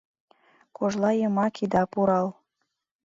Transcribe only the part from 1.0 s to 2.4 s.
йымак ида пурал-